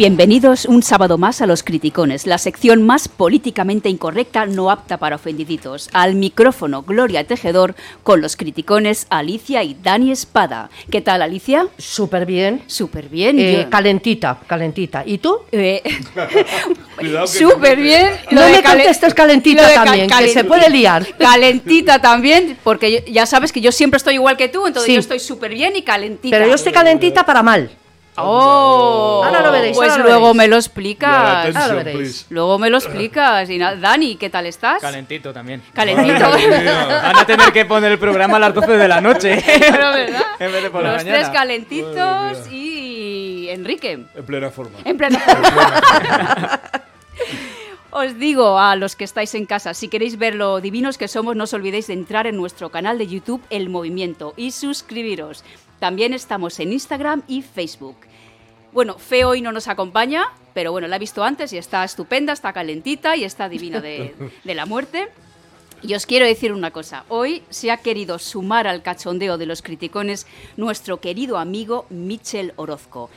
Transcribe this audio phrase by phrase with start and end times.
[0.00, 5.16] Bienvenidos un sábado más a Los Criticones, la sección más políticamente incorrecta, no apta para
[5.16, 5.90] ofendiditos.
[5.92, 10.70] Al micrófono Gloria Tejedor con los criticones Alicia y Dani Espada.
[10.90, 11.66] ¿Qué tal, Alicia?
[11.76, 12.62] Súper bien.
[12.66, 13.38] Súper bien.
[13.38, 15.02] Eh, calentita, calentita.
[15.04, 15.40] ¿Y tú?
[15.52, 15.82] Eh,
[17.26, 18.08] Súper bien.
[18.30, 21.06] No Lo de me contestes calentita cal- también, que se puede liar.
[21.18, 24.94] Calentita también, porque ya sabes que yo siempre estoy igual que tú, entonces Sí.
[24.94, 26.34] yo estoy súper bien y calentita.
[26.34, 27.70] Pero yo estoy calentita para mal.
[28.24, 29.22] ¡Oh!
[29.24, 30.36] Ahora lo veréis, Pues ahora lo luego veréis.
[30.38, 31.08] me lo explicas.
[31.14, 31.96] Ahora lo atención, veréis.
[31.98, 32.24] please.
[32.30, 33.50] Luego me lo explicas.
[33.50, 34.80] Y Dani, ¿qué tal estás?
[34.80, 35.62] Calentito también.
[35.74, 36.30] Calentito.
[36.30, 39.42] Van a tener que poner el programa a las 12 de la noche.
[39.58, 40.22] Pero, ¿verdad?
[40.40, 41.18] En vez de por la Los mañana.
[41.18, 43.92] tres calentitos y Enrique.
[44.14, 44.78] En plena forma.
[44.84, 45.18] En plena
[47.92, 51.34] Os digo a los que estáis en casa, si queréis ver lo divinos que somos,
[51.34, 55.42] no os olvidéis de entrar en nuestro canal de YouTube El Movimiento y suscribiros.
[55.80, 57.96] También estamos en Instagram y Facebook.
[58.72, 62.32] Bueno, Fe hoy no nos acompaña, pero bueno, la he visto antes y está estupenda,
[62.32, 65.08] está calentita y está divina de, de la muerte.
[65.82, 69.62] Y os quiero decir una cosa, hoy se ha querido sumar al cachondeo de los
[69.62, 73.08] criticones nuestro querido amigo Michel Orozco,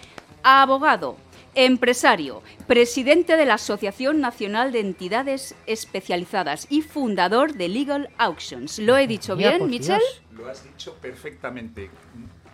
[0.44, 1.18] abogado,
[1.56, 8.80] empresario, presidente de la Asociación Nacional de Entidades Especializadas y fundador de Legal Auctions.
[8.80, 10.00] ¿Lo he dicho Mira, bien, Michel?
[10.00, 10.22] Dios.
[10.32, 11.90] Lo has dicho perfectamente,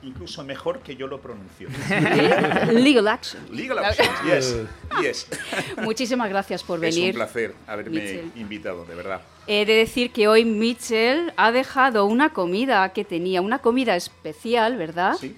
[0.03, 1.67] incluso mejor que yo lo pronuncio.
[2.71, 3.49] Legal Auctions.
[3.49, 4.55] Legal options, yes,
[5.01, 5.27] yes.
[5.83, 7.11] Muchísimas gracias por Es venir.
[7.13, 8.31] un placer haberme Mitchell.
[8.35, 9.21] invitado, de verdad.
[9.47, 14.77] He de decir que hoy Mitchell ha dejado una comida que tenía, una comida especial,
[14.77, 15.15] ¿verdad?
[15.19, 15.35] Sí.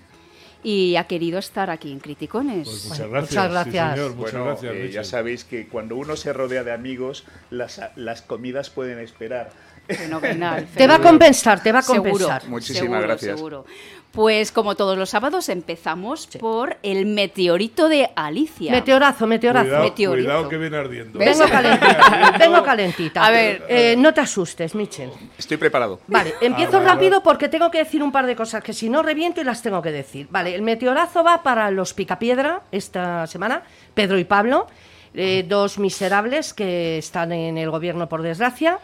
[0.63, 2.67] Y ha querido estar aquí en Criticones.
[2.69, 3.31] Pues muchas Bueno, gracias.
[3.31, 3.95] muchas sí, gracias.
[3.95, 4.73] señor, muchas Bueno, gracias.
[4.75, 9.49] eh, ya sabéis que cuando uno se rodea de amigos, las, las comidas pueden esperar.
[9.87, 10.67] Fenomenal.
[10.75, 12.47] Te va a compensar, te va a Seguro, compensar.
[12.47, 13.35] Muchísimas seguro, gracias.
[13.35, 13.65] Seguro.
[14.11, 18.69] Pues como todos los sábados empezamos por el meteorito de Alicia.
[18.69, 19.67] Meteorazo, meteorazo.
[19.67, 20.27] Cuidado, meteorito.
[20.27, 21.17] cuidado que viene ardiendo.
[21.17, 23.25] Vengo calentita, vengo calentita.
[23.25, 23.63] A ver.
[23.69, 25.11] Eh, no te asustes, Michel.
[25.37, 26.01] Estoy preparado.
[26.07, 29.01] Vale, empiezo vale, rápido porque tengo que decir un par de cosas que si no
[29.01, 30.27] reviento y las tengo que decir.
[30.29, 33.63] Vale, el meteorazo va para los Picapiedra esta semana,
[33.93, 34.67] Pedro y Pablo,
[35.13, 38.79] eh, dos miserables que están en el gobierno por desgracia.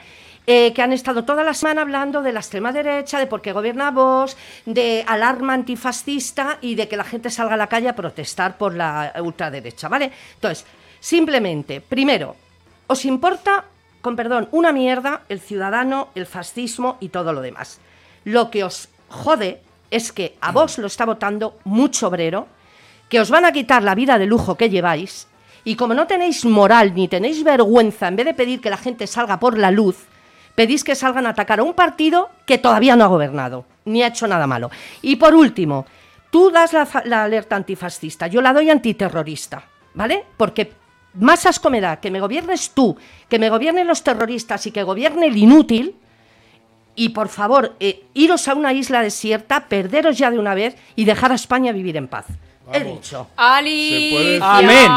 [0.49, 3.51] Eh, que han estado toda la semana hablando de la extrema derecha, de por qué
[3.51, 7.95] gobierna Vox, de alarma antifascista y de que la gente salga a la calle a
[7.97, 10.09] protestar por la ultraderecha, ¿vale?
[10.35, 10.65] Entonces,
[11.01, 12.37] simplemente, primero,
[12.87, 13.65] ¿os importa,
[13.99, 17.81] con perdón, una mierda el ciudadano, el fascismo y todo lo demás?
[18.23, 19.59] Lo que os jode
[19.91, 22.47] es que a Vox lo está votando mucho obrero,
[23.09, 25.27] que os van a quitar la vida de lujo que lleváis,
[25.65, 29.07] y como no tenéis moral ni tenéis vergüenza, en vez de pedir que la gente
[29.07, 30.06] salga por la luz,
[30.57, 34.07] pedís que salgan a atacar a un partido que todavía no ha gobernado, ni ha
[34.07, 34.71] hecho nada malo.
[35.03, 35.85] Y por último,
[36.31, 39.63] tú das la, alerta antifascista, yo la doy antiterrorista,
[39.93, 40.25] ¿vale?
[40.35, 40.73] Porque
[41.13, 42.97] más asco me da que me gobiernes tú,
[43.29, 45.95] que me gobiernen los terroristas y que gobierne el inútil,
[46.95, 51.05] y por favor, eh, iros a una isla desierta, perderos ya de una vez y
[51.05, 52.25] dejar a España vivir en paz.
[52.73, 53.01] He Vamos.
[53.01, 53.27] dicho.
[53.37, 54.57] Alicia.
[54.57, 54.91] Amén.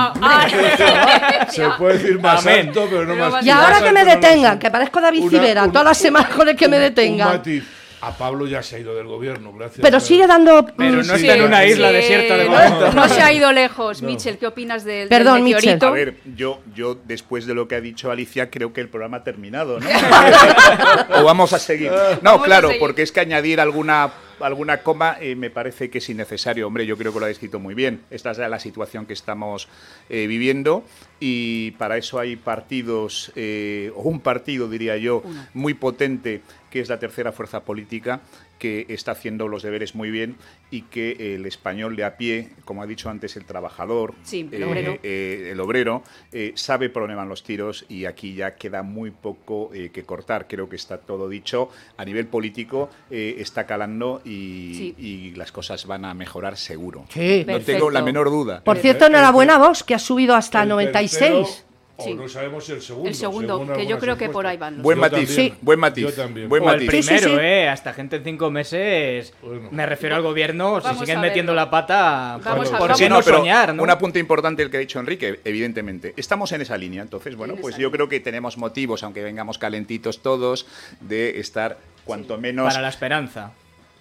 [1.51, 2.69] Se puede decir más Amén.
[2.69, 5.31] alto, pero no más Y más ahora que me no detengan, que parezco David Una-
[5.31, 7.29] Civera, un- todas las semanas con el que me detengan.
[7.29, 7.65] Un matiz.
[8.03, 9.81] A Pablo ya se ha ido del gobierno, gracias.
[9.83, 10.65] Pero sigue dando...
[10.75, 12.93] Pero mm, no Sí, está en una sí, isla desierta de no, momento.
[12.95, 14.39] no se ha ido lejos, Mitchell.
[14.39, 15.89] ¿Qué opinas del, del Perdón, meteorito?
[15.89, 19.19] A ver, yo, yo después de lo que ha dicho Alicia, creo que el programa
[19.19, 19.87] ha terminado, ¿no?
[21.21, 21.93] o vamos a seguir.
[22.23, 22.81] No, a claro, seguir.
[22.81, 24.11] porque es que añadir alguna
[24.41, 26.67] alguna coma eh, me parece que es innecesario.
[26.67, 28.03] Hombre, yo creo que lo ha descrito muy bien.
[28.11, 29.69] Esta es la situación que estamos
[30.09, 30.85] eh, viviendo
[31.19, 35.23] y para eso hay partidos, eh, o un partido, diría yo,
[35.55, 38.21] muy potente, que es la tercera fuerza política,
[38.61, 40.37] que está haciendo los deberes muy bien
[40.71, 44.63] y que el español de a pie, como ha dicho antes el trabajador, Sí, el
[44.63, 44.99] eh, obrero.
[45.03, 49.11] eh, el obrero eh, sabe por dónde van los tiros y aquí ya queda muy
[49.11, 50.47] poco eh, que cortar.
[50.47, 51.71] Creo que está todo dicho.
[51.97, 54.95] A nivel político eh, está calando y, Sí.
[54.99, 57.07] y las cosas van a mejorar seguro.
[57.09, 57.41] Sí.
[57.41, 57.73] No Perfecto.
[57.73, 58.63] tengo la menor duda.
[58.63, 61.19] Por cierto, enhorabuena a vos, que ha subido hasta el 96.
[61.19, 61.70] tercero,
[62.01, 62.13] Sí.
[62.13, 63.09] O no sabemos si el segundo.
[63.09, 65.29] El segundo, que yo creo que por ahí van Buen matiz.
[65.35, 65.55] Sí.
[65.61, 66.05] buen matiz.
[66.05, 66.49] Yo también.
[66.49, 66.91] Buen O el matiz.
[66.91, 67.47] Sí, sí, primero, sí.
[67.47, 67.69] ¿eh?
[67.69, 69.33] Hasta gente en cinco meses.
[69.43, 69.69] Bueno.
[69.71, 70.81] Me refiero al gobierno.
[70.81, 73.75] Si siguen metiendo la pata, Vamos ¿por, a- qué no pero soñar?
[73.75, 73.83] ¿no?
[73.83, 76.15] Un apunte importante el que ha dicho Enrique, evidentemente.
[76.17, 77.93] Estamos en esa línea, entonces, bueno, En pues yo línea.
[77.93, 80.67] creo que tenemos motivos, aunque vengamos calentitos todos,
[81.01, 83.53] de estar cuanto menos Para la esperanza.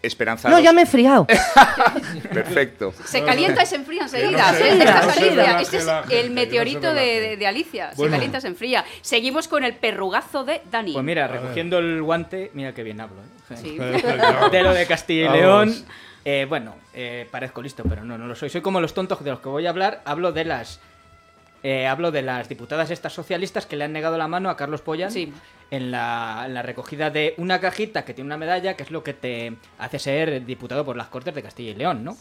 [0.01, 0.57] Esperanzados.
[0.57, 1.25] No, ya me he friado.
[2.33, 2.93] Perfecto.
[3.05, 4.51] Se calienta y se enfría enseguida.
[4.51, 7.29] no Este es que el no meteorito se de, relaje.
[7.29, 7.93] de- de Alicia.
[7.95, 8.85] Se calienta y se enfría.
[9.01, 10.93] Seguimos con el perrugazo de Dani.
[10.93, 13.17] Pues mira, recogiendo el guante, mira qué bien hablo.
[13.21, 13.55] ¿eh?
[13.55, 13.77] Sí.
[14.51, 15.41] De lo de Castilla y Vamos.
[15.41, 15.85] León,
[16.23, 18.49] eh, bueno, eh, parezco listo, pero no, no lo soy.
[18.49, 20.01] Soy como los tontos de los que voy a hablar.
[20.05, 20.79] Hablo de las
[21.63, 24.81] Eh, hablo de las diputadas estas socialistas que le han negado la mano a Carlos
[24.81, 25.33] Pollán Sí.
[25.71, 29.03] En, la, en la recogida de una cajita que tiene una medalla, que es lo
[29.03, 32.17] que te hace ser diputado por las Cortes de Castilla y León, ¿no?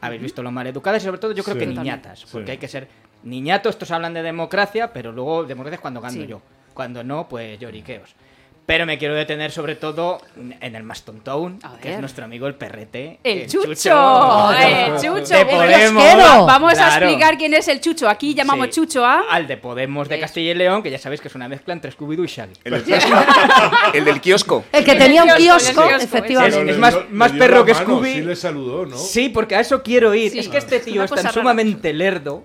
[0.00, 1.60] Habéis visto lo maleducadas y sobre todo yo creo Sí.
[1.60, 2.50] que niñatas, porque Sí.
[2.52, 2.88] hay que ser
[3.22, 6.26] niñato, estos hablan de democracia, pero luego democracia es cuando gano Sí.
[6.26, 6.42] yo,
[6.74, 8.14] cuando no, pues lloriqueos.
[8.64, 12.24] Pero me quiero detener sobre todo en el más tonto aún, A que es nuestro
[12.24, 13.18] amigo el perrete.
[13.24, 14.52] El Chucho, Chucho.
[14.52, 15.34] el Chucho.
[15.34, 16.46] De El Podemos.
[16.46, 18.08] Vamos a explicar quién es el Chucho.
[18.08, 18.72] Aquí llamamos Sí.
[18.74, 19.24] Chucho a...
[19.30, 20.20] Al de Podemos de.
[20.20, 22.52] Castilla y León, que ya sabéis que es una mezcla entre Scooby-Doo y Shaggy.
[22.62, 23.00] El del,
[23.94, 24.64] el del kiosco.
[24.72, 26.70] El que tenía un kiosco, efectivamente.
[26.70, 28.12] Es- más- más perro que Scooby.
[28.14, 28.96] Sí le saludó, ¿no?
[28.96, 30.30] Sí, porque a eso quiero ir.
[30.30, 30.38] Sí.
[30.38, 31.32] Es que este tío es tan rara.
[31.32, 32.44] sumamente lerdo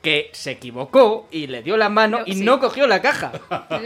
[0.00, 2.44] que se equivocó y le dio la mano y Sí.
[2.44, 3.32] no cogió la caja.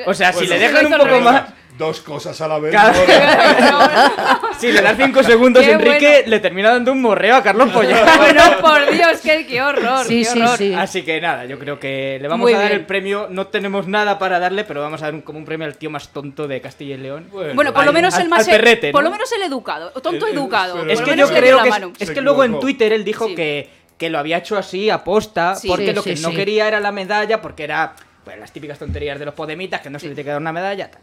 [0.06, 1.44] O sea, si le se dejan un poco más...
[1.80, 2.70] Dos cosas a la vez.
[2.72, 2.98] Claro.
[3.60, 6.28] no, Si le das cinco segundos, Qué Enrique bueno.
[6.30, 8.04] le termina dando un morreo a Carlos Pollán.
[8.18, 10.04] bueno, por Dios, qué, qué horror.
[10.04, 10.58] Sí, qué sí, horror.
[10.58, 10.74] sí.
[10.74, 12.80] Así que nada, yo creo que le vamos Muy a dar bien.
[12.80, 13.28] el premio.
[13.30, 15.88] No tenemos nada para darle, pero vamos a dar un- como un premio al tío
[15.90, 17.28] más tonto de Castilla y León.
[17.54, 18.46] Bueno, por lo menos al- el más...
[18.46, 19.90] al perrete, Por lo menos el educado.
[19.92, 20.86] Tonto El- el- educado.
[20.86, 21.70] Es que yo creo que
[22.04, 22.60] es, que luego en.
[22.60, 23.34] Twitter él dijo Sí.
[23.34, 25.66] que, que lo había hecho así aposta, Sí.
[25.68, 26.36] porque Sí, lo que sí, no sí.
[26.36, 29.98] quería era la medalla, porque era pues, las típicas tonterías de los podemitas, que no
[29.98, 30.90] se le tiene que dar una medalla.
[30.90, 31.00] tal.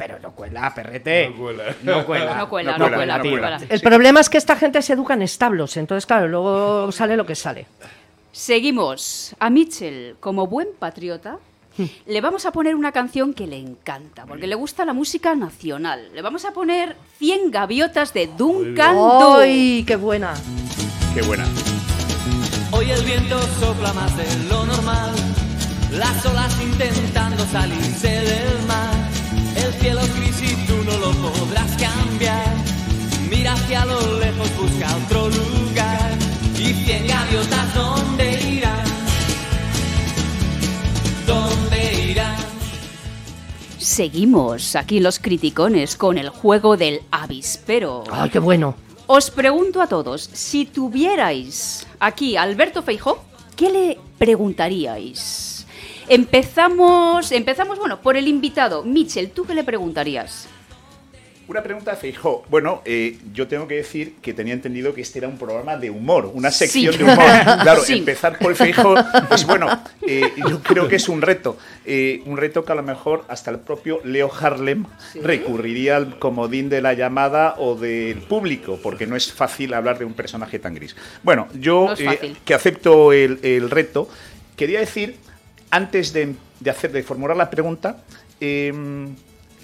[0.00, 1.28] Pero no cuela, perrete.
[1.28, 1.64] No cuela.
[1.82, 2.34] No cuela.
[2.34, 3.66] No cuela, No no cuela, no.
[3.68, 7.26] El problema es que esta gente se educa en establos, entonces claro, luego sale lo
[7.26, 7.66] que sale.
[8.32, 9.36] Seguimos.
[9.38, 11.36] A Mitchell, como buen patriota,
[12.06, 16.08] le vamos a poner una canción que le encanta, porque le gusta la música nacional.
[16.14, 19.36] Le vamos a poner 100 gaviotas de Duncan Du.
[19.38, 20.32] ¡Ay, qué buena!
[21.12, 21.44] Qué buena.
[22.72, 25.12] Hoy el viento sopla más de lo normal,
[25.92, 29.09] las olas intentando salirse del mar.
[29.80, 32.54] El cielo es gris y tú no lo podrás cambiar.
[33.30, 36.18] Mira hacia lo lejos, busca otro lugar.
[36.58, 38.84] Y cien gaviotas, ¿dónde irán?
[41.26, 42.36] ¿Dónde irán?
[43.78, 48.04] Seguimos aquí los criticones con el juego del avispero.
[48.12, 48.74] ¡Ay, qué bueno!
[49.06, 53.24] Os pregunto a todos, si tuvierais aquí a Alberto Feijó,
[53.56, 55.49] ¿qué le preguntaríais?
[56.10, 58.82] Empezamos, empezamos, bueno, por el invitado.
[58.82, 60.48] Mitchell, ¿tú qué le preguntarías?
[61.46, 62.42] Una pregunta de Feijó.
[62.50, 65.88] Bueno, eh, yo tengo que decir que tenía entendido que este era un programa de
[65.88, 66.98] humor, una sección Sí.
[66.98, 67.16] de humor.
[67.62, 67.98] Claro, Sí.
[67.98, 68.96] empezar por Feijó,
[69.28, 69.68] pues bueno,
[70.04, 71.56] eh, yo creo que es un reto.
[71.86, 74.86] Eh, un reto que a lo mejor hasta el propio Leo Harlem
[75.22, 80.06] recurriría al comodín de la llamada o del público, porque no es fácil hablar de
[80.06, 80.96] un personaje tan gris.
[81.22, 84.08] Bueno, yo No que acepto el, el reto,
[84.56, 85.14] quería decir,
[85.70, 88.02] antes de, de hacer, de formular la pregunta,
[88.40, 89.14] em,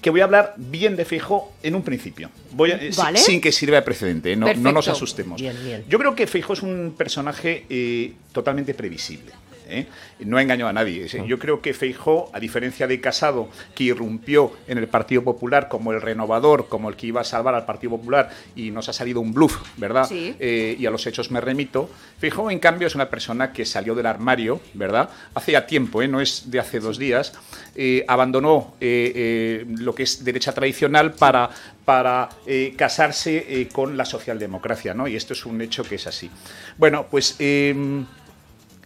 [0.01, 2.31] que voy a hablar bien de Feijó en un principio.
[2.53, 3.19] Voy a- eh, Vale.
[3.19, 4.37] sin que sirva de precedente, ¿eh?
[4.37, 5.41] no, no nos asustemos.
[5.41, 5.85] Bien, bien.
[5.89, 9.33] Yo creo que Feijó es un personaje eh, totalmente previsible.
[9.69, 9.87] ¿Eh?
[10.21, 11.07] No ha engañado a nadie.
[11.07, 11.25] ¿eh?
[11.27, 15.93] Yo creo que Feijó, a diferencia de Casado, que irrumpió en el Partido Popular como
[15.93, 19.21] el renovador, como el que iba a salvar al Partido Popular y nos ha salido
[19.21, 20.07] un bluff, ¿verdad?
[20.09, 20.35] Sí.
[20.39, 21.91] Eh, y a los hechos me remito.
[22.19, 25.11] Feijó, en cambio, es una persona que salió del armario, ¿verdad?
[25.35, 26.09] Hace ya tiempo, ¿eh?
[26.09, 27.33] no es de hace dos días.
[27.75, 31.51] eh, abandonó eh, eh, lo que es derecha tradicional para,
[31.85, 35.07] para eh, casarse eh, con la socialdemocracia, ¿no?
[35.09, 36.31] Y esto es un hecho que es así.
[36.79, 37.37] Bueno, pues.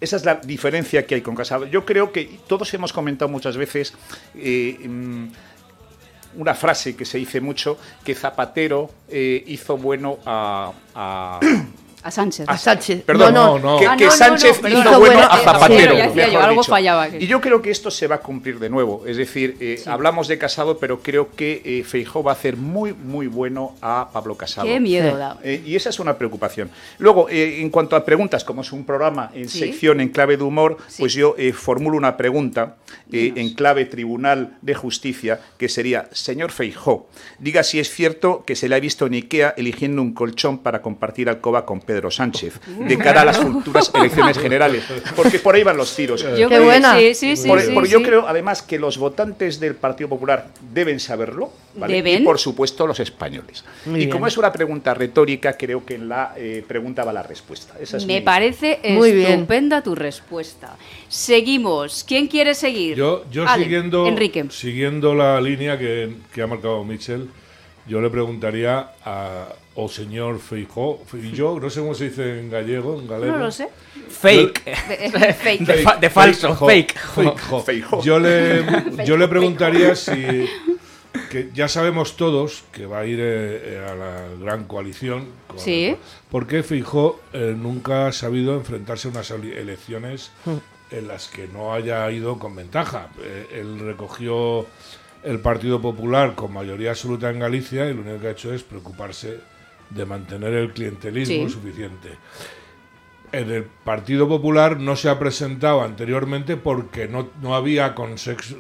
[0.01, 1.67] Esa es la diferencia que hay con Casado.
[1.67, 3.93] Yo creo que todos hemos comentado muchas veces
[4.35, 5.27] eh, mm,
[6.37, 10.73] una frase que se dice mucho, que Zapatero eh, hizo bueno a-
[12.03, 12.47] A Sánchez.
[12.49, 13.03] A Sánchez.
[13.05, 13.79] Perdón, no, no.
[13.79, 15.95] que, Ah, que Sánchez hizo bueno bueno a Zapatero.
[16.15, 16.71] sí, yo, algo dicho.
[16.71, 17.17] fallaba aquí.
[17.21, 19.05] Y yo creo que esto se va a cumplir de nuevo.
[19.07, 22.93] Es decir, eh, hablamos de Casado, pero creo que eh, Feijó va a hacer muy,
[22.95, 24.67] muy bueno a Pablo Casado.
[24.67, 25.17] Qué miedo Sí.
[25.19, 25.39] da.
[25.43, 26.71] Eh, y esa es una preocupación.
[26.99, 29.59] Luego, eh, en cuanto a preguntas, como es un programa en Sí.
[29.59, 31.03] sección en clave de humor, Sí.
[31.03, 32.77] pues yo eh, formulo una pregunta
[33.13, 38.57] eh, en clave Tribunal de Justicia, que sería, señor Feijó, diga si es cierto que
[38.57, 42.61] se le ha visto en Ikea eligiendo un colchón para compartir alcoba con Pedro Sánchez,
[42.69, 44.85] de cara a las futuras elecciones generales.
[45.17, 46.25] Porque por ahí van los tiros.
[46.39, 46.97] Yo Qué buena.
[46.97, 47.49] Sí, sí, sí.
[47.49, 51.95] Por- sí, porque yo creo, además, que los votantes del Partido Popular deben saberlo, ¿vale?
[51.95, 52.23] Deben.
[52.23, 53.65] y por supuesto los españoles.
[53.87, 54.11] Muy y bien.
[54.11, 57.75] como es una pregunta retórica, creo que en la eh, pregunta va la respuesta.
[57.81, 59.33] Esa es Me mi- parece Muy bien.
[59.33, 60.77] estupenda tu respuesta.
[61.09, 62.05] Seguimos.
[62.07, 62.97] ¿Quién quiere seguir?
[62.97, 64.45] Yo, yo Ale, siguiendo, Enrique.
[64.51, 67.29] siguiendo la línea que, que ha marcado Mitchell,
[67.87, 72.51] yo le preguntaría a, o señor Feijó, y yo no sé cómo se dice en
[72.51, 73.33] gallego, en galego.
[73.33, 73.69] No lo sé.
[74.09, 74.63] Fake.
[75.43, 75.61] Fake.
[75.67, 76.99] De, fa- de falso, fake.
[76.99, 77.61] Feijó.
[77.63, 78.03] Feijó.
[78.03, 78.65] Yo le,
[79.05, 80.49] yo le preguntaría si.
[81.29, 85.27] Que ya sabemos todos que va a ir eh, a la gran coalición.
[85.47, 85.97] con- Sí.
[86.31, 90.31] ¿Por qué Feijó eh, nunca ha sabido enfrentarse a unas elecciones
[90.91, 93.09] en las que no haya ido con ventaja.
[93.23, 94.67] Eh, él recogió
[95.23, 98.63] el Partido Popular con mayoría absoluta en Galicia y lo único que ha hecho es
[98.63, 99.39] preocuparse
[99.91, 101.51] de mantener el clientelismo Sí.
[101.53, 102.11] suficiente.
[103.33, 108.57] En el Partido Popular no se ha presentado anteriormente porque no, no había consenso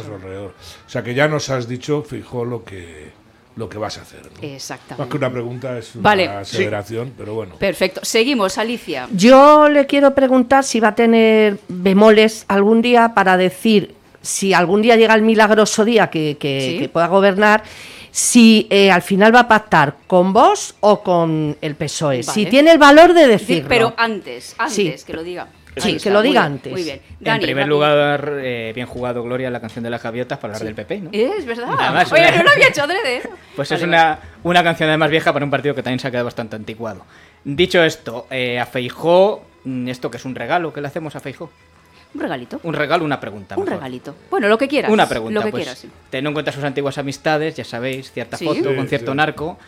[0.00, 0.54] a su alrededor.
[0.86, 3.10] O sea que ya nos has dicho, fijo, lo que,
[3.56, 4.20] lo que vas a hacer.
[4.24, 4.30] ¿no?
[4.30, 5.16] Más que Exactamente.
[5.18, 6.28] una pregunta, es una Vale.
[6.28, 7.56] aseveración, pero bueno.
[7.56, 8.00] Perfecto.
[8.04, 9.06] Seguimos, Alicia.
[9.12, 14.80] Yo le quiero preguntar si va a tener bemoles algún día para decir si algún
[14.82, 16.78] día llega el milagroso día que, que- Sí.
[16.80, 17.62] que pueda gobernar,
[18.16, 22.22] si eh, al final va a pactar con vos o con el PSOE.
[22.22, 23.68] Si tiene el valor de Sí, decirlo.
[23.68, 25.06] pero antes, antes, Sí.
[25.06, 25.48] que lo diga.
[25.76, 26.72] Sí, que lo muy diga bien, antes.
[26.72, 27.02] Muy bien.
[27.20, 27.66] en primer rápido.
[27.66, 31.10] lugar, eh, bien jugado Gloria, la canción de las gaviotas, para hablar del PP, ¿no?
[31.12, 31.68] Es verdad.
[31.78, 33.16] Además, Oye, una- no lo había hecho adrede.
[33.18, 33.22] ¿eh?
[33.54, 36.10] Pues Vale, es una, una canción además vieja para un partido que también se ha
[36.10, 37.04] quedado bastante anticuado.
[37.44, 41.20] Dicho esto, eh, a Feijó, mm, esto que es un regalo, ¿qué le hacemos a
[41.20, 41.50] Feijó?
[42.14, 42.60] Un regalito.
[42.62, 43.56] Un regalo, una pregunta.
[43.56, 43.78] Un mejor.
[43.78, 44.14] regalito.
[44.30, 44.90] Bueno, lo que quieras.
[44.90, 45.78] Una pregunta, Lo que pues, quieras.
[45.78, 45.90] sí.
[46.10, 48.44] teniendo en cuenta sus antiguas amistades, ya sabéis, cierta Sí.
[48.46, 49.16] foto Sí, con cierto sí.
[49.16, 49.58] narco.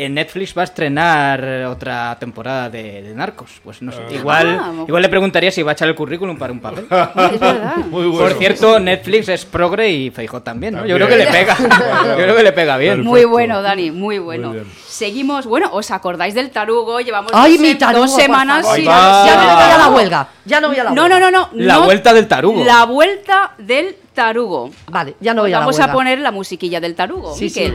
[0.00, 3.60] En Netflix va a estrenar otra temporada de, de Narcos.
[3.64, 4.12] Pues no sé, Ah.
[4.14, 6.86] igual, Ah, igual le preguntaría si va a echar el currículum para un papel.
[6.90, 7.76] Es verdad.
[7.90, 8.18] Muy bueno.
[8.28, 10.86] Por cierto, Netflix es progre y Feijó también, ¿no?
[10.86, 11.56] Yo creo que le pega.
[12.06, 12.90] Yo creo que le pega bien.
[12.92, 13.10] Perfecto.
[13.10, 14.50] Muy bueno, Dani, muy bueno.
[14.50, 14.62] Muy.
[14.86, 17.00] Seguimos, bueno, ¿os acordáis del tarugo?
[17.00, 18.84] Llevamos Ay, dos, mi se- tarugo, dos semanas sin.
[18.84, 20.28] Ya no voy a la huelga.
[20.44, 21.18] Ya no voy a la No, huelga.
[21.18, 21.48] no, no, no.
[21.54, 22.64] La no- vuelta del tarugo.
[22.64, 24.70] La vuelta del tarugo.
[24.86, 25.92] Vale, ya no voy a la Vamos huelga.
[25.92, 27.72] a poner la musiquilla del tarugo, Sí, sí.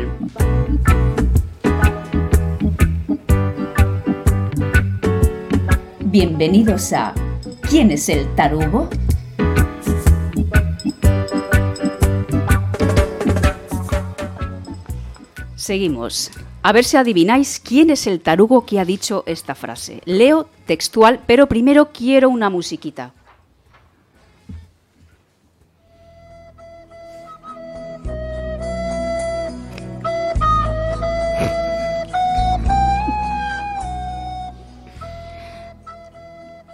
[6.13, 7.12] Bienvenidos a
[7.67, 8.88] ¿Quién es el tarugo?
[15.55, 16.29] Seguimos.
[16.62, 20.03] A ver si adivináis quién es el tarugo que ha dicho esta frase.
[20.05, 23.12] Leo textual, pero primero quiero una musiquita.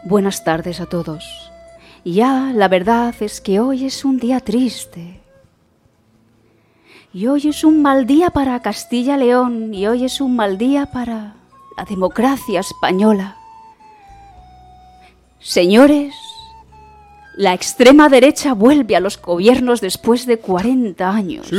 [0.10, 1.52] Buenas tardes a todos.
[2.04, 5.20] Ya, la verdad es que hoy es un día triste.
[7.14, 11.36] Y hoy es un mal día para Castilla-León y hoy es un mal día para
[11.78, 13.38] la democracia española.
[15.40, 16.16] Señores,
[17.38, 21.52] la extrema derecha vuelve a los gobiernos después de 40 años.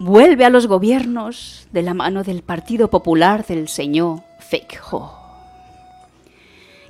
[0.00, 5.23] Vuelve a los gobiernos de la mano del Partido Popular del señor Feijóo.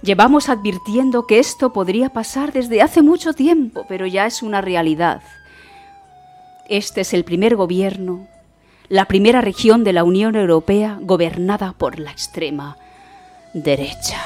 [0.04, 5.22] Llevamos advirtiendo que esto podría pasar desde hace mucho tiempo, pero ya es una realidad.
[6.68, 8.28] Este es el primer gobierno,
[8.88, 12.76] la primera región de la Unión Europea gobernada por la extrema
[13.54, 14.20] derecha.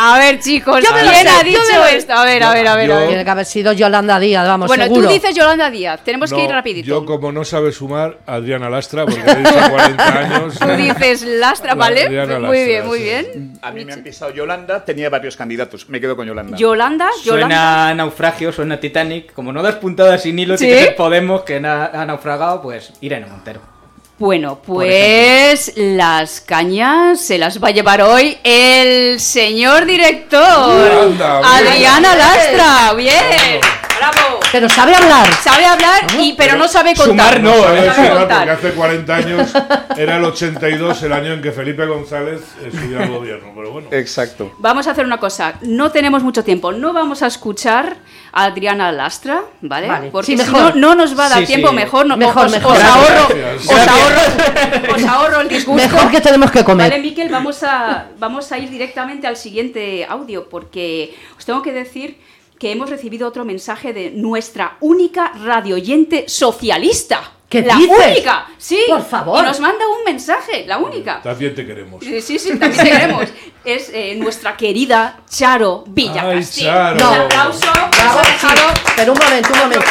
[0.00, 2.12] A ver, chicos, Yo me lo ¿quién sé, ha yo dicho me lo- esto?
[2.12, 2.84] A ver, a ver, a ver.
[2.84, 3.08] a Yo- ver.
[3.08, 5.08] Tiene que haber sido Yolanda Díaz, vamos, Bueno, seguro.
[5.08, 6.86] tú dices Yolanda Díaz, tenemos que No, ir rapidito.
[6.86, 10.58] Yo, como no sabe sumar, Adriana Lastra, porque le he dicho 40 años.
[10.58, 12.04] Tú dices Lastra, La ¿vale?
[12.04, 13.04] Adriana muy Lastra, bien, muy sí.
[13.04, 13.58] bien.
[13.60, 15.88] A mí me han pisado Yolanda, tenía varios candidatos.
[15.88, 16.56] Me quedo con Yolanda.
[16.56, 17.46] Yolanda, Yolanda.
[17.56, 19.32] Suena naufragio, suena Titanic.
[19.32, 20.64] Como no das puntadas sin hilo, ¿Sí?
[20.66, 23.77] tiene que ser Podemos, que na- ha naufragado, pues Irene Montero.
[24.18, 31.44] Bueno, pues las cañas se las va a llevar hoy el señor director, Anda, bien.
[31.44, 32.94] Adriana Lastra.
[32.94, 33.60] Bien,
[33.98, 34.40] bravo.
[34.50, 35.26] Pero sabe hablar.
[35.42, 37.36] Sabe hablar, y, pero no sabe contar.
[37.36, 37.90] Sumar no, Sabe eh.
[37.94, 38.38] sabe sumar contar.
[38.38, 39.52] porque hace 40 años
[39.96, 43.52] era el 82, el año en que Felipe González estudió el gobierno.
[43.54, 44.52] Pero bueno, Exacto.
[44.58, 47.96] Vamos a hacer una cosa, no tenemos mucho tiempo, no vamos a escuchar
[48.32, 49.88] a Adriana Lastra, ¿vale?
[49.88, 50.76] Vale, Porque sí, si mejor.
[50.76, 51.74] no, no nos va a dar Sí, tiempo, sí.
[51.74, 52.76] mejor, no, Mejor, os, mejor.
[52.76, 53.28] os ahorro,
[53.66, 55.82] os ahorro, os ahorro el disgusto.
[55.88, 56.90] Mejor que tenemos que comer.
[56.90, 61.72] Vale, Miquel, vamos a, vamos a ir directamente al siguiente audio porque os tengo que
[61.72, 62.18] decir
[62.58, 67.32] que hemos recibido otro mensaje de nuestra única radioyente socialista.
[67.48, 67.96] ¿Qué la dices?
[68.12, 68.78] única, sí.
[68.88, 69.42] Por favor.
[69.42, 71.22] Y nos manda un mensaje, la única.
[71.22, 72.04] también te queremos.
[72.04, 73.24] Sí, sí, sí, también te queremos.
[73.64, 76.68] Es eh, nuestra querida Charo Villacastín.
[76.68, 77.10] Ay, Charo.
[77.10, 77.60] Un aplauso.
[77.60, 79.84] Bravo, dejado- Pero un momento, un momento.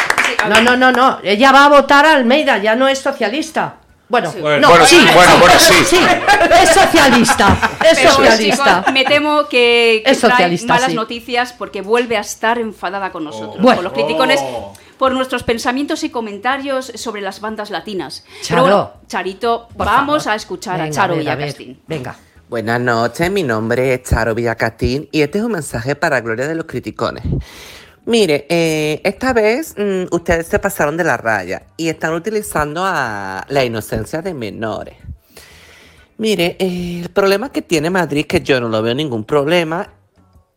[0.50, 1.20] No, no, no, no.
[1.24, 3.78] Ella va a votar a Almeida, ya no es socialista.
[4.10, 4.60] Bueno, Bueno.
[4.62, 5.74] no, Bueno, sí, bueno, bueno, sí.
[5.86, 5.98] sí,
[6.62, 8.78] es socialista, es Pero, socialista.
[8.80, 10.96] chicos, me temo que, que Es trae socialista, malas sí.
[10.96, 13.78] noticias porque vuelve a estar enfadada con nosotros, Bueno.
[13.78, 14.74] con los criticones, Oh.
[14.98, 18.24] por nuestros pensamientos y comentarios sobre las bandas latinas.
[18.44, 18.64] Charo.
[18.64, 20.34] Pero bueno, Charito, Por vamos favor.
[20.34, 21.82] a escuchar a Venga, Charo ver, a ver, Villacastín.
[21.88, 22.16] Venga.
[22.50, 26.56] Buenas noches, mi nombre es Charo Villacastín y este es un mensaje para Gloria de
[26.56, 27.24] los Criticones.
[28.08, 33.46] Mire, eh, esta vez mm, ustedes se pasaron de la raya y están utilizando a
[33.50, 34.96] la inocencia de menores.
[36.18, 39.94] Mire, eh, el problema que tiene Madrid, que yo no lo veo ningún problema,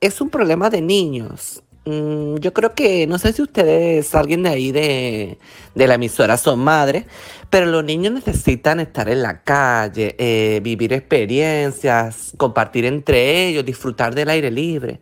[0.00, 1.60] es un problema de niños.
[1.86, 5.38] Mm, yo creo que, no sé si ustedes, alguien de ahí de,
[5.74, 7.06] de la emisora son madres,
[7.50, 14.14] pero los niños necesitan estar en la calle, eh, vivir experiencias, compartir entre ellos, disfrutar
[14.14, 15.00] del aire libre.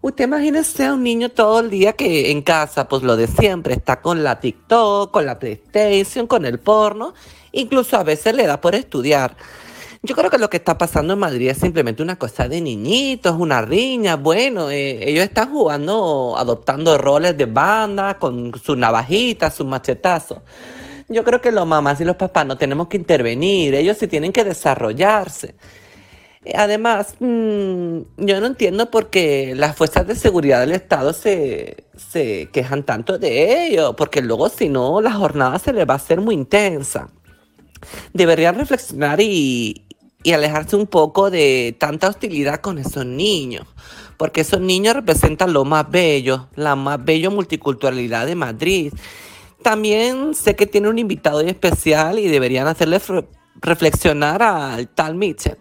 [0.00, 3.74] Usted imagínese a un niño todo el día que en casa, pues lo de siempre,
[3.74, 7.14] está con la TikTok, con la PlayStation, con el porno,
[7.50, 9.36] incluso a veces le da por estudiar.
[10.00, 13.34] Yo creo que lo que está pasando en Madrid es simplemente una cosa de niñitos,
[13.36, 14.14] una riña.
[14.14, 20.38] Bueno, eh, ellos están jugando, adoptando roles de banda con sus navajitas, sus machetazos.
[21.08, 24.30] Yo creo que los mamás y los papás no tenemos que intervenir, ellos sí tienen
[24.32, 25.56] que desarrollarse.
[26.54, 32.48] Además, mm, yo no entiendo por qué las fuerzas de seguridad del Estado se, se
[32.52, 36.20] quejan tanto de ello, porque luego si no, la jornada se les va a hacer
[36.20, 37.10] muy intensa.
[38.12, 39.86] Deberían reflexionar y,
[40.22, 43.66] y alejarse un poco de tanta hostilidad con esos niños,
[44.16, 48.92] porque esos niños representan lo más bello, la más bella multiculturalidad de Madrid.
[49.62, 53.00] También sé que tiene un invitado especial y deberían hacerle
[53.60, 55.58] reflexionar al tal Mitchell.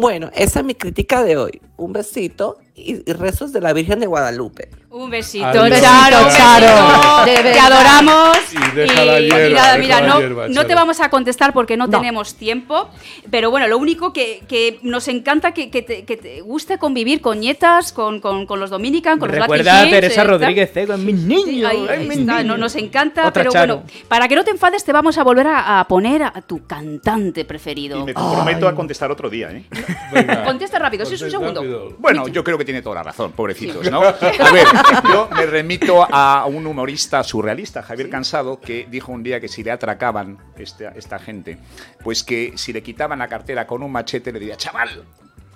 [0.00, 1.60] Bueno, esa es mi crítica de hoy.
[1.76, 4.70] Un besito y, rezos de la Virgen de Guadalupe.
[4.92, 5.80] Un besito, Adiós.
[5.80, 7.24] Charo, Besito, Charo.
[7.24, 8.38] De Te adoramos.
[8.52, 11.08] Y deja la y hierba, nada, deja mira, la no, hierba, no te vamos a
[11.10, 11.96] contestar porque no, No.
[12.00, 12.90] tenemos tiempo.
[13.30, 17.20] Pero bueno, lo único que, que nos encanta que, que te, que te guste convivir
[17.20, 20.24] con nietas, con, con, con los Dominican, con los Recuerda Latin a Kids, Teresa eh.
[20.24, 21.70] Rodríguez, eh, con mis Sí, niños.
[21.70, 23.76] ahí está, no, nos encanta, Otra pero Charo.
[23.84, 26.66] bueno, para que no te enfades te vamos a volver a, a poner a tu
[26.66, 28.00] cantante preferido.
[28.00, 29.64] Y me comprometo a contestar otro día, ¿eh?
[30.12, 30.42] Venga.
[30.44, 31.60] Contesta rápido, sí, es un segundo.
[31.60, 31.94] rápido.
[31.98, 34.00] Bueno, yo creo que tiene toda la razón, pobrecitos, ¿no?
[34.02, 34.66] A ver,
[35.08, 39.62] yo me remito a un humorista surrealista, Javier Cansado, que dijo un día que si
[39.62, 41.58] le atracaban esta, esta gente,
[42.02, 45.04] pues que si le quitaban la cartera con un machete le diría, chaval,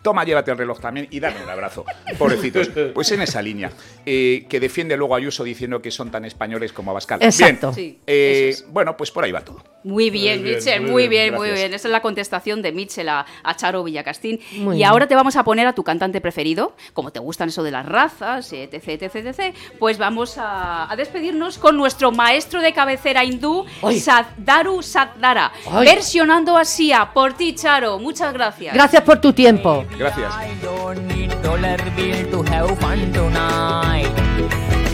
[0.03, 1.85] toma, llévate el reloj también y dame un abrazo.
[2.19, 2.69] Pobrecitos.
[2.95, 3.71] Pues en esa línea,
[4.05, 7.23] eh, que defiende luego a Ayuso diciendo que son tan españoles como Abascal.
[7.23, 7.73] Exacto.
[7.73, 8.67] Bien, Sí, eh, es.
[8.69, 9.63] bueno, pues por ahí va todo.
[9.85, 11.75] Muy bien, Muy bien, Mitchell, muy muy bien, bien, muy bien.
[11.75, 14.41] Esa es la contestación de Mitchell a, a Charo Villacastín.
[14.57, 14.89] Muy y bien.
[14.89, 17.85] ahora te vamos a poner a tu cantante preferido, como te gustan eso de las
[17.85, 19.55] razas, etc, etc, etc.
[19.79, 24.01] Pues vamos a, a despedirnos con nuestro maestro de cabecera hindú, Ay.
[24.01, 25.85] Saddaru Sadara, Ay.
[25.87, 27.11] versionando a Sia.
[27.13, 27.99] Por ti, Charo.
[27.99, 28.75] Muchas gracias.
[28.75, 29.85] Gracias por tu tiempo.
[29.99, 30.33] Gracias.
[30.35, 34.09] I don't need dollar bill to have fun tonight.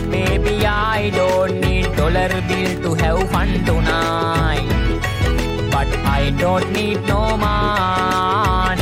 [0.09, 4.70] Baby, I don't need dollar bill to have fun tonight.
[6.41, 8.81] Don't need no money.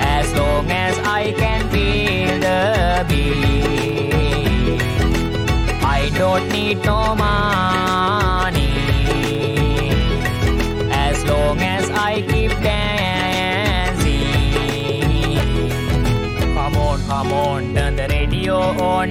[0.00, 4.14] As long as I can feel the beat.
[5.82, 8.70] I don't need no money.
[10.92, 14.04] As long as I keep dancing.
[16.54, 19.10] Come on, come on, turn the radio on.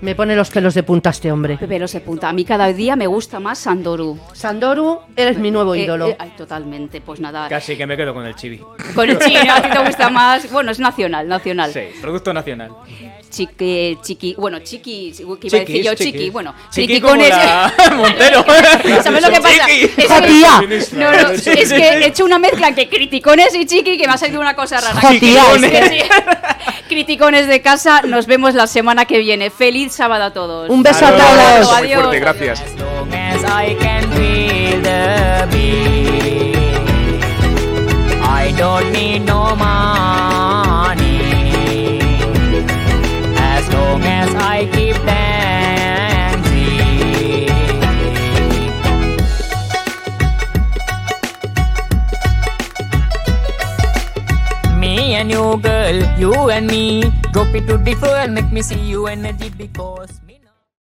[0.00, 1.58] Me pone los pelos de punta este hombre.
[1.66, 2.28] Pero se punta.
[2.28, 4.18] A mí cada día me gusta más Sandoru.
[4.32, 6.08] Sandoru, eres mi nuevo Eh, ídolo.
[6.08, 7.00] eh, ay, totalmente.
[7.00, 7.48] Pues nada.
[7.48, 8.60] Casi que me quedo con el chibi.
[8.94, 10.50] Con el chino, a ti te gusta más.
[10.52, 11.72] Bueno, es nacional, nacional.
[11.72, 12.70] Sí, producto nacional.
[13.30, 16.12] Chiqui, chiqui, bueno, chiqui, que iba a decir yo chiquis.
[16.12, 17.30] chiqui, bueno, Chiqui como criticones.
[17.36, 18.44] la Montero.
[19.02, 19.66] ¿Sabes lo que pasa?
[19.66, 20.02] Chiqui.
[20.76, 24.06] Es que, no, no, es que he hecho una mezcla entre criticones y chiqui que
[24.06, 25.00] me ha salido una cosa rara.
[25.08, 25.88] Criticones.
[25.88, 25.98] Sí.
[26.88, 29.50] Criticones de casa, nos vemos la semana que viene.
[29.50, 30.70] Feliz sábado a todos.
[30.70, 31.30] Un beso a Un todos.
[31.30, 32.02] abrazo muy Adiós.
[32.02, 32.62] fuerte, gracias.
[43.56, 44.66] as long as I
[55.14, 57.02] and you, girl, you and me.
[57.32, 60.23] Drop it to the floor and make me see you energy because.